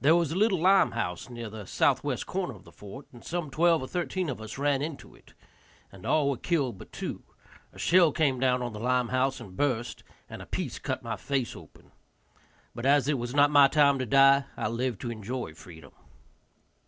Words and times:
There 0.00 0.14
was 0.14 0.30
a 0.30 0.36
little 0.36 0.60
lime 0.60 0.92
house 0.92 1.28
near 1.28 1.50
the 1.50 1.66
southwest 1.66 2.26
corner 2.26 2.54
of 2.54 2.62
the 2.62 2.70
fort, 2.70 3.08
and 3.12 3.24
some 3.24 3.50
twelve 3.50 3.82
or 3.82 3.88
thirteen 3.88 4.28
of 4.30 4.40
us 4.40 4.56
ran 4.56 4.80
into 4.82 5.16
it, 5.16 5.34
and 5.90 6.06
all 6.06 6.30
were 6.30 6.36
killed 6.36 6.78
but 6.78 6.92
two; 6.92 7.24
a 7.72 7.78
shell 7.80 8.12
came 8.12 8.38
down 8.38 8.62
on 8.62 8.72
the 8.72 8.78
lime 8.78 9.08
house 9.08 9.40
and 9.40 9.56
burst, 9.56 10.04
and 10.30 10.40
a 10.40 10.46
piece 10.46 10.78
cut 10.78 11.02
my 11.02 11.16
face 11.16 11.56
open. 11.56 11.90
But 12.72 12.86
as 12.86 13.08
it 13.08 13.18
was 13.18 13.34
not 13.34 13.50
my 13.50 13.66
time 13.66 13.98
to 13.98 14.06
die, 14.06 14.44
I 14.56 14.68
lived 14.68 15.00
to 15.00 15.10
enjoy 15.10 15.54
freedom. 15.54 15.90